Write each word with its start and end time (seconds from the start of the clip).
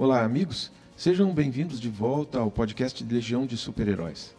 Olá, 0.00 0.22
amigos. 0.22 0.70
Sejam 0.96 1.34
bem-vindos 1.34 1.80
de 1.80 1.88
volta 1.88 2.38
ao 2.38 2.52
podcast 2.52 3.02
de 3.02 3.12
Legião 3.12 3.44
de 3.44 3.56
Super-Heróis. 3.56 4.32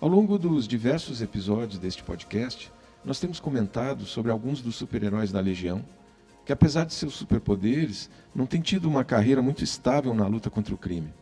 Ao 0.00 0.08
longo 0.08 0.38
dos 0.38 0.66
diversos 0.66 1.20
episódios 1.20 1.78
deste 1.78 2.02
podcast, 2.02 2.72
nós 3.04 3.20
temos 3.20 3.38
comentado 3.38 4.06
sobre 4.06 4.32
alguns 4.32 4.62
dos 4.62 4.76
super-heróis 4.76 5.30
da 5.30 5.38
Legião, 5.38 5.84
que 6.46 6.52
apesar 6.52 6.86
de 6.86 6.94
seus 6.94 7.12
superpoderes, 7.12 8.08
não 8.34 8.46
têm 8.46 8.62
tido 8.62 8.88
uma 8.88 9.04
carreira 9.04 9.42
muito 9.42 9.62
estável 9.62 10.14
na 10.14 10.26
luta 10.26 10.48
contra 10.48 10.74
o 10.74 10.78
crime. 10.78 11.12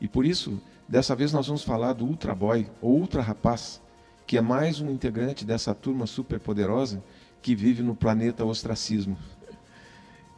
E 0.00 0.08
por 0.08 0.24
isso, 0.24 0.58
dessa 0.88 1.14
vez 1.14 1.34
nós 1.34 1.46
vamos 1.46 1.64
falar 1.64 1.92
do 1.92 2.06
Ultra 2.06 2.34
Boy, 2.34 2.66
ou 2.80 2.98
Ultra 2.98 3.20
Rapaz, 3.20 3.78
que 4.26 4.38
é 4.38 4.40
mais 4.40 4.80
um 4.80 4.90
integrante 4.90 5.44
dessa 5.44 5.74
turma 5.74 6.06
superpoderosa 6.06 7.04
que 7.42 7.54
vive 7.54 7.82
no 7.82 7.94
planeta 7.94 8.42
Ostracismo. 8.42 9.18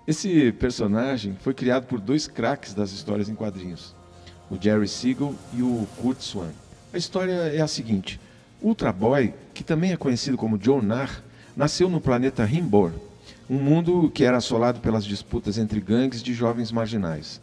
Esse 0.08 0.52
personagem 0.52 1.36
foi 1.38 1.52
criado 1.52 1.84
por 1.84 2.00
dois 2.00 2.26
craques 2.26 2.72
das 2.72 2.92
histórias 2.92 3.28
em 3.28 3.34
quadrinhos, 3.34 3.94
o 4.50 4.56
Jerry 4.58 4.88
Siegel 4.88 5.34
e 5.52 5.60
o 5.60 5.87
Kurt 6.00 6.23
Swan. 6.23 6.48
A 6.95 6.96
história 6.96 7.30
é 7.30 7.60
a 7.60 7.68
seguinte: 7.68 8.18
Ultra 8.62 8.90
Boy, 8.90 9.34
que 9.52 9.62
também 9.62 9.92
é 9.92 9.98
conhecido 9.98 10.38
como 10.38 10.59
Joe 10.59 10.82
Nar, 10.82 11.23
nasceu 11.54 11.90
no 11.90 12.00
planeta 12.00 12.42
Rimbor, 12.42 12.90
um 13.50 13.59
mundo 13.59 14.10
que 14.10 14.24
era 14.24 14.38
assolado 14.38 14.80
pelas 14.80 15.04
disputas 15.04 15.59
entre 15.59 15.78
gangues 15.78 16.22
de 16.22 16.32
jovens 16.32 16.72
marginais. 16.72 17.38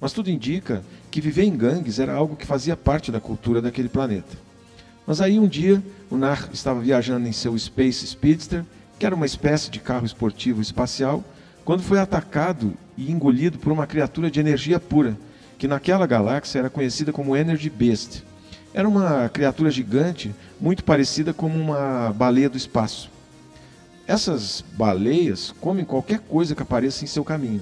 Mas 0.00 0.12
tudo 0.12 0.28
indica 0.28 0.82
que 1.12 1.20
viver 1.20 1.44
em 1.44 1.56
gangues 1.56 2.00
era 2.00 2.14
algo 2.14 2.34
que 2.34 2.46
fazia 2.46 2.76
parte 2.76 3.12
da 3.12 3.20
cultura 3.20 3.62
daquele 3.62 3.88
planeta. 3.88 4.36
Mas 5.06 5.20
aí 5.20 5.38
um 5.38 5.46
dia, 5.46 5.80
o 6.10 6.16
Nar 6.16 6.48
estava 6.52 6.80
viajando 6.80 7.28
em 7.28 7.32
seu 7.32 7.56
Space 7.56 8.04
Speedster, 8.04 8.64
que 8.98 9.06
era 9.06 9.14
uma 9.14 9.24
espécie 9.24 9.70
de 9.70 9.78
carro 9.78 10.04
esportivo 10.04 10.60
espacial, 10.60 11.22
quando 11.68 11.82
foi 11.82 11.98
atacado 11.98 12.72
e 12.96 13.12
engolido 13.12 13.58
por 13.58 13.70
uma 13.70 13.86
criatura 13.86 14.30
de 14.30 14.40
energia 14.40 14.80
pura, 14.80 15.18
que 15.58 15.68
naquela 15.68 16.06
galáxia 16.06 16.60
era 16.60 16.70
conhecida 16.70 17.12
como 17.12 17.36
Energy 17.36 17.68
Beast. 17.68 18.22
Era 18.72 18.88
uma 18.88 19.28
criatura 19.28 19.70
gigante, 19.70 20.34
muito 20.58 20.82
parecida 20.82 21.34
com 21.34 21.46
uma 21.46 22.10
baleia 22.16 22.48
do 22.48 22.56
espaço. 22.56 23.10
Essas 24.06 24.64
baleias 24.78 25.54
comem 25.60 25.84
qualquer 25.84 26.20
coisa 26.20 26.54
que 26.54 26.62
apareça 26.62 27.04
em 27.04 27.06
seu 27.06 27.22
caminho. 27.22 27.60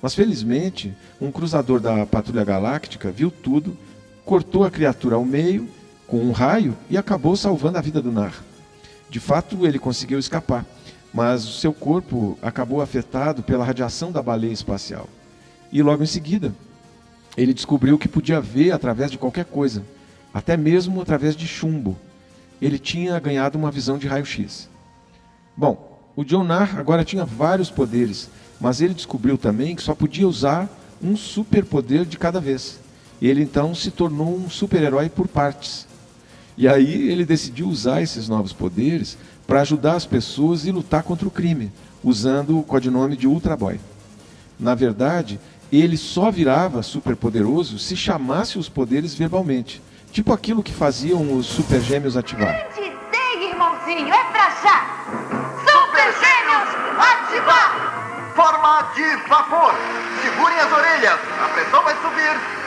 Mas 0.00 0.14
felizmente, 0.14 0.94
um 1.20 1.32
cruzador 1.32 1.80
da 1.80 2.06
Patrulha 2.06 2.44
Galáctica 2.44 3.10
viu 3.10 3.32
tudo, 3.32 3.76
cortou 4.24 4.62
a 4.62 4.70
criatura 4.70 5.16
ao 5.16 5.24
meio 5.24 5.68
com 6.06 6.20
um 6.20 6.30
raio 6.30 6.76
e 6.88 6.96
acabou 6.96 7.34
salvando 7.34 7.78
a 7.78 7.82
vida 7.82 8.00
do 8.00 8.12
Nar. 8.12 8.44
De 9.08 9.18
fato, 9.18 9.66
ele 9.66 9.80
conseguiu 9.80 10.20
escapar 10.20 10.64
mas 11.12 11.44
o 11.44 11.52
seu 11.52 11.72
corpo 11.72 12.38
acabou 12.40 12.80
afetado 12.80 13.42
pela 13.42 13.64
radiação 13.64 14.12
da 14.12 14.22
baleia 14.22 14.52
espacial. 14.52 15.08
E 15.72 15.82
logo 15.82 16.02
em 16.02 16.06
seguida, 16.06 16.52
ele 17.36 17.54
descobriu 17.54 17.98
que 17.98 18.08
podia 18.08 18.40
ver 18.40 18.72
através 18.72 19.10
de 19.10 19.18
qualquer 19.18 19.44
coisa, 19.44 19.84
até 20.32 20.56
mesmo 20.56 21.00
através 21.00 21.36
de 21.36 21.46
chumbo. 21.46 21.96
Ele 22.60 22.78
tinha 22.78 23.18
ganhado 23.18 23.58
uma 23.58 23.70
visão 23.70 23.98
de 23.98 24.06
raio-x. 24.06 24.68
Bom, 25.56 26.00
o 26.14 26.24
Jonar 26.26 26.78
agora 26.78 27.04
tinha 27.04 27.24
vários 27.24 27.70
poderes, 27.70 28.28
mas 28.60 28.80
ele 28.80 28.94
descobriu 28.94 29.38
também 29.38 29.74
que 29.74 29.82
só 29.82 29.94
podia 29.94 30.28
usar 30.28 30.68
um 31.02 31.16
superpoder 31.16 32.04
de 32.04 32.18
cada 32.18 32.40
vez. 32.40 32.78
Ele 33.20 33.42
então 33.42 33.74
se 33.74 33.90
tornou 33.90 34.36
um 34.36 34.50
super-herói 34.50 35.08
por 35.08 35.28
partes. 35.28 35.86
E 36.56 36.68
aí 36.68 37.10
ele 37.10 37.24
decidiu 37.24 37.68
usar 37.68 38.02
esses 38.02 38.28
novos 38.28 38.52
poderes 38.52 39.16
para 39.50 39.62
ajudar 39.62 39.94
as 39.94 40.06
pessoas 40.06 40.64
e 40.64 40.70
lutar 40.70 41.02
contra 41.02 41.26
o 41.26 41.30
crime, 41.30 41.72
usando 42.04 42.56
o 42.56 42.62
codinome 42.62 43.16
de 43.16 43.26
Ultra 43.26 43.56
Boy. 43.56 43.80
Na 44.56 44.76
verdade, 44.76 45.40
ele 45.72 45.96
só 45.96 46.30
virava 46.30 46.84
superpoderoso 46.84 47.76
se 47.76 47.96
chamasse 47.96 48.60
os 48.60 48.68
poderes 48.68 49.12
verbalmente, 49.12 49.82
tipo 50.12 50.32
aquilo 50.32 50.62
que 50.62 50.72
faziam 50.72 51.36
os 51.36 51.46
super 51.46 51.80
gêmeos 51.80 52.16
ativar. 52.16 52.64
Segue, 52.76 53.46
irmãozinho, 53.46 54.14
é 54.14 54.24
pra 54.30 54.50
já! 54.62 54.86
Super 55.66 56.14
gêmeos, 56.20 56.68
ativar! 56.96 58.32
Forma 58.36 58.92
de 58.94 59.28
vapor. 59.28 59.74
Segurem 60.22 60.60
as 60.60 60.72
orelhas, 60.72 61.18
a 61.44 61.48
pressão 61.48 61.82
vai 61.82 61.96
subir. 61.96 62.59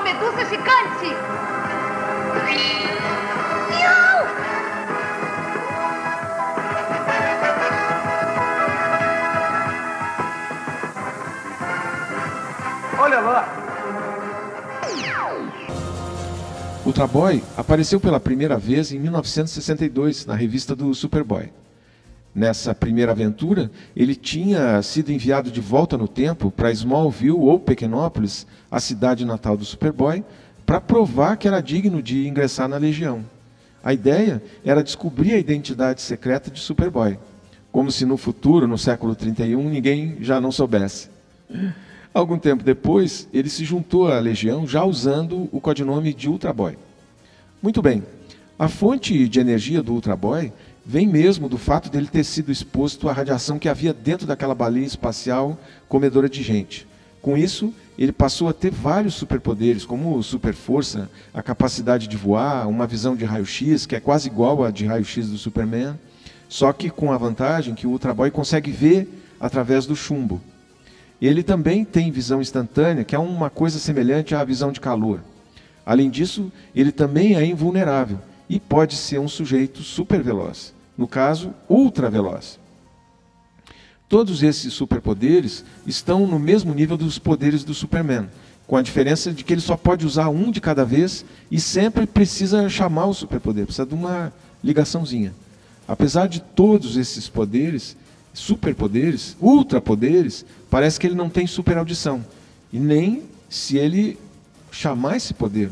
Uma 0.00 0.02
medusa 0.02 0.44
gigante. 0.46 1.14
Miau! 3.68 4.26
Olha 12.98 13.20
lá. 13.20 13.56
Ultra 16.86 17.06
Boy 17.06 17.44
apareceu 17.56 18.00
pela 18.00 18.18
primeira 18.18 18.56
vez 18.56 18.90
em 18.92 18.98
1962 18.98 20.24
na 20.24 20.34
revista 20.34 20.74
do 20.74 20.94
Superboy. 20.94 21.52
Nessa 22.34 22.72
primeira 22.74 23.10
aventura, 23.10 23.70
ele 23.94 24.14
tinha 24.14 24.80
sido 24.82 25.10
enviado 25.10 25.50
de 25.50 25.60
volta 25.60 25.98
no 25.98 26.06
tempo 26.06 26.50
para 26.50 26.70
Smallville 26.70 27.32
ou 27.32 27.58
Pequenópolis, 27.58 28.46
a 28.70 28.78
cidade 28.78 29.24
natal 29.24 29.56
do 29.56 29.64
Superboy, 29.64 30.24
para 30.64 30.80
provar 30.80 31.36
que 31.36 31.48
era 31.48 31.60
digno 31.60 32.00
de 32.00 32.28
ingressar 32.28 32.68
na 32.68 32.76
Legião. 32.76 33.24
A 33.82 33.92
ideia 33.92 34.40
era 34.64 34.84
descobrir 34.84 35.34
a 35.34 35.38
identidade 35.38 36.02
secreta 36.02 36.50
de 36.50 36.60
Superboy, 36.60 37.18
como 37.72 37.90
se 37.90 38.06
no 38.06 38.16
futuro, 38.16 38.68
no 38.68 38.78
século 38.78 39.16
31, 39.16 39.68
ninguém 39.68 40.18
já 40.20 40.40
não 40.40 40.52
soubesse. 40.52 41.08
Algum 42.14 42.38
tempo 42.38 42.62
depois, 42.62 43.28
ele 43.32 43.48
se 43.48 43.64
juntou 43.64 44.06
à 44.06 44.20
Legião 44.20 44.66
já 44.66 44.84
usando 44.84 45.48
o 45.50 45.60
codinome 45.60 46.14
de 46.14 46.28
Ultra 46.28 46.52
Boy. 46.52 46.76
Muito 47.62 47.82
bem, 47.82 48.04
a 48.58 48.68
fonte 48.68 49.28
de 49.28 49.40
energia 49.40 49.82
do 49.82 49.92
Ultra 49.92 50.14
Boy 50.14 50.52
vem 50.84 51.06
mesmo 51.06 51.48
do 51.48 51.58
fato 51.58 51.90
dele 51.90 52.06
ter 52.06 52.24
sido 52.24 52.50
exposto 52.50 53.08
à 53.08 53.12
radiação 53.12 53.58
que 53.58 53.68
havia 53.68 53.92
dentro 53.92 54.26
daquela 54.26 54.54
baleia 54.54 54.84
espacial 54.84 55.58
comedora 55.88 56.28
de 56.28 56.42
gente. 56.42 56.86
Com 57.20 57.36
isso, 57.36 57.72
ele 57.98 58.12
passou 58.12 58.48
a 58.48 58.52
ter 58.52 58.70
vários 58.70 59.14
superpoderes, 59.14 59.84
como 59.84 60.22
super 60.22 60.54
força, 60.54 61.10
a 61.34 61.42
capacidade 61.42 62.08
de 62.08 62.16
voar, 62.16 62.66
uma 62.66 62.86
visão 62.86 63.14
de 63.14 63.26
raio-x, 63.26 63.84
que 63.84 63.94
é 63.94 64.00
quase 64.00 64.28
igual 64.28 64.64
à 64.64 64.70
de 64.70 64.86
raio-x 64.86 65.28
do 65.28 65.36
Superman, 65.36 65.98
só 66.48 66.72
que 66.72 66.88
com 66.88 67.12
a 67.12 67.18
vantagem 67.18 67.74
que 67.74 67.86
o 67.86 67.90
Ultra 67.90 68.14
Boy 68.14 68.30
consegue 68.30 68.70
ver 68.70 69.06
através 69.38 69.84
do 69.84 69.94
chumbo. 69.94 70.40
Ele 71.20 71.42
também 71.42 71.84
tem 71.84 72.10
visão 72.10 72.40
instantânea, 72.40 73.04
que 73.04 73.14
é 73.14 73.18
uma 73.18 73.50
coisa 73.50 73.78
semelhante 73.78 74.34
à 74.34 74.42
visão 74.42 74.72
de 74.72 74.80
calor. 74.80 75.20
Além 75.84 76.08
disso, 76.08 76.50
ele 76.74 76.90
também 76.90 77.36
é 77.36 77.44
invulnerável 77.44 78.18
e 78.50 78.58
pode 78.58 78.96
ser 78.96 79.20
um 79.20 79.28
sujeito 79.28 79.80
super 79.84 80.20
veloz, 80.20 80.74
no 80.98 81.06
caso, 81.06 81.54
ultra 81.68 82.10
veloz. 82.10 82.58
Todos 84.08 84.42
esses 84.42 84.72
superpoderes 84.72 85.64
estão 85.86 86.26
no 86.26 86.36
mesmo 86.36 86.74
nível 86.74 86.96
dos 86.96 87.16
poderes 87.16 87.62
do 87.62 87.72
Superman, 87.72 88.28
com 88.66 88.76
a 88.76 88.82
diferença 88.82 89.32
de 89.32 89.44
que 89.44 89.54
ele 89.54 89.60
só 89.60 89.76
pode 89.76 90.04
usar 90.04 90.30
um 90.30 90.50
de 90.50 90.60
cada 90.60 90.84
vez 90.84 91.24
e 91.48 91.60
sempre 91.60 92.08
precisa 92.08 92.68
chamar 92.68 93.06
o 93.06 93.14
superpoder, 93.14 93.66
precisa 93.66 93.86
de 93.86 93.94
uma 93.94 94.32
ligaçãozinha. 94.64 95.32
Apesar 95.86 96.26
de 96.26 96.40
todos 96.40 96.96
esses 96.96 97.28
poderes, 97.28 97.96
superpoderes, 98.34 99.36
ultrapoderes, 99.40 100.44
parece 100.68 100.98
que 100.98 101.06
ele 101.06 101.14
não 101.14 101.30
tem 101.30 101.46
super 101.46 101.78
audição. 101.78 102.24
E 102.72 102.80
nem 102.80 103.22
se 103.48 103.76
ele 103.76 104.18
chamar 104.72 105.16
esse 105.16 105.32
poder, 105.32 105.70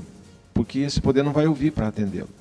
porque 0.54 0.78
esse 0.78 1.00
poder 1.00 1.24
não 1.24 1.32
vai 1.32 1.48
ouvir 1.48 1.72
para 1.72 1.88
atendê-lo. 1.88 2.37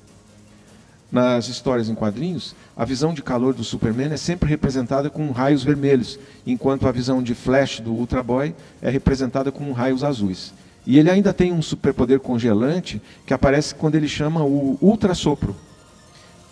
Nas 1.10 1.48
histórias 1.48 1.88
em 1.88 1.94
quadrinhos, 1.94 2.54
a 2.76 2.84
visão 2.84 3.14
de 3.14 3.22
calor 3.22 3.54
do 3.54 3.64
Superman 3.64 4.12
é 4.12 4.16
sempre 4.18 4.46
representada 4.46 5.08
com 5.08 5.30
raios 5.30 5.64
vermelhos, 5.64 6.18
enquanto 6.46 6.86
a 6.86 6.92
visão 6.92 7.22
de 7.22 7.34
Flash 7.34 7.80
do 7.80 7.92
Ultra 7.92 8.22
Boy 8.22 8.54
é 8.82 8.90
representada 8.90 9.50
com 9.50 9.72
raios 9.72 10.04
azuis. 10.04 10.52
E 10.86 10.98
ele 10.98 11.10
ainda 11.10 11.32
tem 11.32 11.50
um 11.50 11.62
superpoder 11.62 12.20
congelante 12.20 13.00
que 13.24 13.32
aparece 13.32 13.74
quando 13.74 13.94
ele 13.94 14.06
chama 14.06 14.44
o 14.44 14.76
Ultra 14.82 15.14
Sopro. 15.14 15.56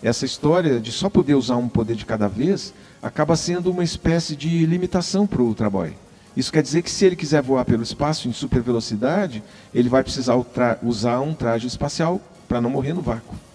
Essa 0.01 0.25
história 0.25 0.79
de 0.79 0.91
só 0.91 1.07
poder 1.07 1.35
usar 1.35 1.57
um 1.57 1.69
poder 1.69 1.95
de 1.95 2.05
cada 2.05 2.27
vez 2.27 2.73
acaba 2.99 3.35
sendo 3.35 3.69
uma 3.69 3.83
espécie 3.83 4.35
de 4.35 4.65
limitação 4.65 5.27
para 5.27 5.41
o 5.41 5.45
Ultra 5.45 5.69
Boy. 5.69 5.93
Isso 6.35 6.51
quer 6.51 6.63
dizer 6.63 6.81
que 6.81 6.91
se 6.91 7.05
ele 7.05 7.15
quiser 7.15 7.43
voar 7.43 7.63
pelo 7.63 7.83
espaço 7.83 8.27
em 8.27 8.33
super 8.33 8.61
velocidade, 8.61 9.43
ele 9.73 9.89
vai 9.89 10.03
precisar 10.03 10.35
usar 10.81 11.19
um 11.19 11.33
traje 11.33 11.67
espacial 11.67 12.19
para 12.47 12.59
não 12.59 12.71
morrer 12.71 12.93
no 12.93 13.01
vácuo. 13.01 13.46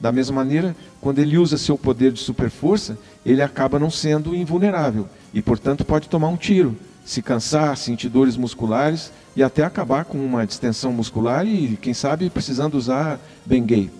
Da 0.00 0.12
mesma 0.12 0.36
maneira, 0.36 0.76
quando 1.00 1.18
ele 1.18 1.38
usa 1.38 1.56
seu 1.56 1.78
poder 1.78 2.12
de 2.12 2.20
super 2.20 2.50
força, 2.50 2.98
ele 3.24 3.42
acaba 3.42 3.78
não 3.78 3.90
sendo 3.90 4.34
invulnerável 4.34 5.08
e, 5.32 5.40
portanto, 5.40 5.84
pode 5.84 6.08
tomar 6.08 6.28
um 6.28 6.36
tiro, 6.36 6.76
se 7.04 7.22
cansar, 7.22 7.76
sentir 7.76 8.08
dores 8.08 8.36
musculares 8.36 9.12
e 9.36 9.42
até 9.42 9.64
acabar 9.64 10.04
com 10.04 10.18
uma 10.18 10.46
distensão 10.46 10.92
muscular 10.92 11.46
e, 11.46 11.78
quem 11.80 11.94
sabe, 11.94 12.28
precisando 12.30 12.74
usar 12.74 13.20
Bengay. 13.46 13.90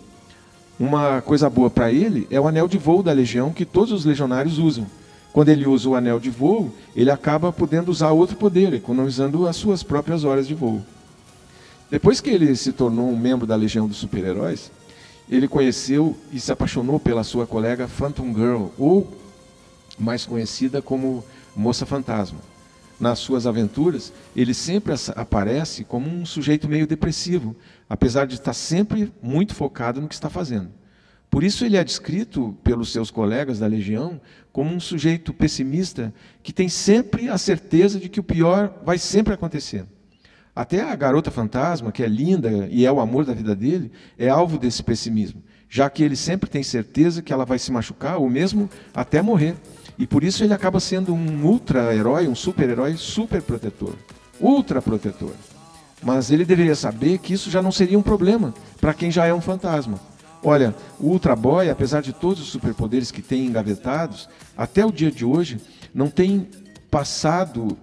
Uma 0.78 1.20
coisa 1.20 1.48
boa 1.48 1.70
para 1.70 1.92
ele 1.92 2.26
é 2.30 2.40
o 2.40 2.48
anel 2.48 2.66
de 2.66 2.78
voo 2.78 3.02
da 3.02 3.12
legião 3.12 3.52
que 3.52 3.64
todos 3.64 3.92
os 3.92 4.04
legionários 4.04 4.58
usam. 4.58 4.86
Quando 5.32 5.48
ele 5.48 5.66
usa 5.66 5.88
o 5.88 5.94
anel 5.94 6.18
de 6.18 6.30
voo, 6.30 6.72
ele 6.94 7.10
acaba 7.10 7.52
podendo 7.52 7.90
usar 7.90 8.10
outro 8.10 8.36
poder, 8.36 8.72
economizando 8.72 9.46
as 9.46 9.56
suas 9.56 9.82
próprias 9.82 10.24
horas 10.24 10.46
de 10.46 10.54
voo. 10.54 10.82
Depois 11.90 12.20
que 12.20 12.30
ele 12.30 12.54
se 12.56 12.72
tornou 12.72 13.08
um 13.08 13.16
membro 13.16 13.46
da 13.46 13.54
Legião 13.54 13.86
dos 13.86 13.98
Super-Heróis, 13.98 14.70
ele 15.28 15.48
conheceu 15.48 16.16
e 16.32 16.38
se 16.38 16.52
apaixonou 16.52 17.00
pela 17.00 17.24
sua 17.24 17.46
colega 17.46 17.88
Phantom 17.88 18.34
Girl, 18.34 18.66
ou 18.78 19.16
mais 19.98 20.26
conhecida 20.26 20.82
como 20.82 21.24
Moça 21.54 21.86
Fantasma. 21.86 22.38
Nas 22.98 23.18
suas 23.18 23.46
aventuras, 23.46 24.12
ele 24.36 24.54
sempre 24.54 24.94
aparece 25.16 25.84
como 25.84 26.08
um 26.08 26.24
sujeito 26.24 26.68
meio 26.68 26.86
depressivo, 26.86 27.56
apesar 27.88 28.26
de 28.26 28.34
estar 28.34 28.52
sempre 28.52 29.12
muito 29.22 29.54
focado 29.54 30.00
no 30.00 30.08
que 30.08 30.14
está 30.14 30.30
fazendo. 30.30 30.70
Por 31.30 31.42
isso, 31.42 31.64
ele 31.64 31.76
é 31.76 31.82
descrito 31.82 32.56
pelos 32.62 32.92
seus 32.92 33.10
colegas 33.10 33.58
da 33.58 33.66
Legião 33.66 34.20
como 34.52 34.72
um 34.72 34.78
sujeito 34.78 35.32
pessimista 35.32 36.14
que 36.44 36.52
tem 36.52 36.68
sempre 36.68 37.28
a 37.28 37.36
certeza 37.36 37.98
de 37.98 38.08
que 38.08 38.20
o 38.20 38.24
pior 38.24 38.72
vai 38.84 38.98
sempre 38.98 39.34
acontecer. 39.34 39.84
Até 40.54 40.82
a 40.82 40.94
garota 40.94 41.32
fantasma, 41.32 41.90
que 41.90 42.02
é 42.02 42.06
linda 42.06 42.68
e 42.70 42.86
é 42.86 42.92
o 42.92 43.00
amor 43.00 43.24
da 43.24 43.34
vida 43.34 43.56
dele, 43.56 43.90
é 44.16 44.28
alvo 44.28 44.56
desse 44.56 44.84
pessimismo, 44.84 45.42
já 45.68 45.90
que 45.90 46.02
ele 46.02 46.14
sempre 46.14 46.48
tem 46.48 46.62
certeza 46.62 47.22
que 47.22 47.32
ela 47.32 47.44
vai 47.44 47.58
se 47.58 47.72
machucar 47.72 48.18
ou 48.18 48.30
mesmo 48.30 48.70
até 48.94 49.20
morrer. 49.20 49.56
E 49.98 50.06
por 50.06 50.22
isso 50.22 50.44
ele 50.44 50.54
acaba 50.54 50.78
sendo 50.78 51.12
um 51.12 51.44
ultra-herói, 51.44 52.28
um 52.28 52.34
super-herói 52.34 52.96
super 52.96 53.42
protetor. 53.42 53.94
Ultra 54.40 54.80
protetor. 54.80 55.32
Mas 56.02 56.30
ele 56.30 56.44
deveria 56.44 56.74
saber 56.74 57.18
que 57.18 57.32
isso 57.32 57.50
já 57.50 57.62
não 57.62 57.72
seria 57.72 57.98
um 57.98 58.02
problema 58.02 58.54
para 58.80 58.94
quem 58.94 59.10
já 59.10 59.26
é 59.26 59.34
um 59.34 59.40
fantasma. 59.40 59.98
Olha, 60.42 60.74
o 61.00 61.08
Ultra 61.08 61.34
Boy, 61.34 61.70
apesar 61.70 62.02
de 62.02 62.12
todos 62.12 62.42
os 62.42 62.48
superpoderes 62.48 63.10
que 63.10 63.22
tem 63.22 63.46
engavetados, 63.46 64.28
até 64.56 64.84
o 64.84 64.92
dia 64.92 65.10
de 65.10 65.24
hoje 65.24 65.58
não 65.94 66.10
tem 66.10 66.48
passado 66.90 67.78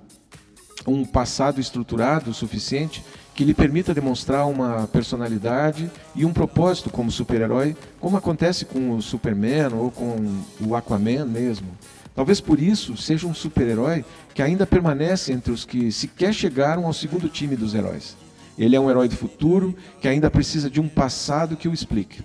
um 0.87 1.05
passado 1.05 1.59
estruturado 1.59 2.31
o 2.31 2.33
suficiente 2.33 3.03
que 3.33 3.43
lhe 3.43 3.53
permita 3.53 3.93
demonstrar 3.93 4.47
uma 4.47 4.87
personalidade 4.87 5.89
e 6.15 6.25
um 6.25 6.33
propósito 6.33 6.89
como 6.89 7.11
super-herói, 7.11 7.75
como 7.99 8.17
acontece 8.17 8.65
com 8.65 8.91
o 8.91 9.01
Superman 9.01 9.73
ou 9.73 9.89
com 9.91 10.41
o 10.59 10.75
Aquaman 10.75 11.25
mesmo. 11.25 11.67
Talvez 12.13 12.41
por 12.41 12.59
isso 12.59 12.97
seja 12.97 13.25
um 13.25 13.33
super-herói 13.33 14.03
que 14.33 14.41
ainda 14.41 14.67
permanece 14.67 15.31
entre 15.31 15.51
os 15.51 15.63
que 15.63 15.91
sequer 15.91 16.33
chegaram 16.33 16.85
ao 16.85 16.93
segundo 16.93 17.29
time 17.29 17.55
dos 17.55 17.73
heróis. 17.73 18.17
Ele 18.57 18.75
é 18.75 18.79
um 18.79 18.89
herói 18.89 19.07
do 19.07 19.15
futuro 19.15 19.75
que 20.01 20.07
ainda 20.07 20.29
precisa 20.29 20.69
de 20.69 20.81
um 20.81 20.87
passado 20.87 21.55
que 21.55 21.67
o 21.67 21.73
explique. 21.73 22.23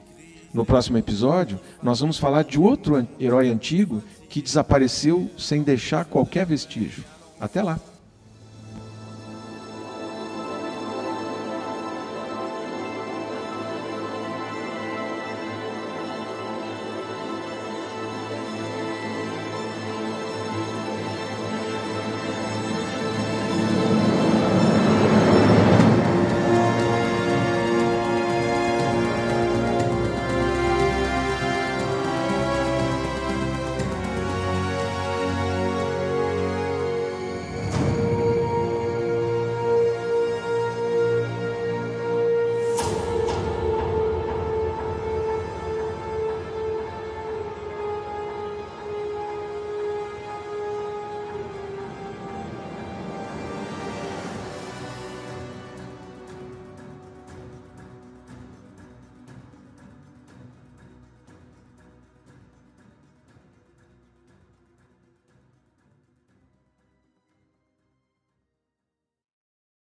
No 0.52 0.64
próximo 0.64 0.98
episódio, 0.98 1.60
nós 1.82 2.00
vamos 2.00 2.18
falar 2.18 2.42
de 2.42 2.58
outro 2.58 3.06
herói 3.20 3.48
antigo 3.48 4.02
que 4.28 4.42
desapareceu 4.42 5.30
sem 5.38 5.62
deixar 5.62 6.04
qualquer 6.04 6.46
vestígio. 6.46 7.04
Até 7.40 7.62
lá! 7.62 7.78